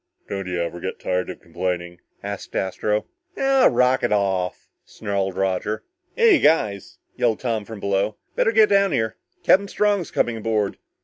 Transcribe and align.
"Don't 0.27 0.47
you 0.47 0.59
ever 0.59 0.79
get 0.79 0.99
tired 0.99 1.29
of 1.29 1.41
complaining?" 1.41 1.99
asked 2.23 2.55
Astro. 2.55 3.05
"Ah 3.37 3.67
rocket 3.71 4.11
off," 4.11 4.67
snarled 4.83 5.35
Roger. 5.37 5.83
"Hey, 6.15 6.37
you 6.37 6.41
guys," 6.41 6.97
yelled 7.17 7.39
Tom 7.41 7.65
from 7.65 7.79
below, 7.79 8.17
"better 8.35 8.51
get 8.51 8.69
down 8.69 8.93
here! 8.93 9.17
Captain 9.43 9.67
Strong's 9.67 10.09
coming 10.09 10.37
aboard." 10.37 10.79